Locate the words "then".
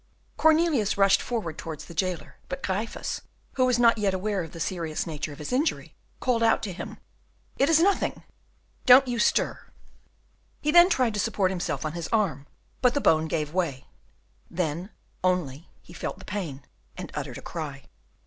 10.71-10.89, 14.49-14.89